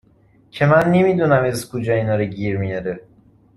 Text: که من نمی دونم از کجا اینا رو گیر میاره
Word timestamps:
که 0.51 0.65
من 0.65 0.91
نمی 0.91 1.13
دونم 1.15 1.43
از 1.43 1.69
کجا 1.71 1.93
اینا 1.93 2.15
رو 2.15 2.23
گیر 2.25 2.57
میاره 2.57 2.99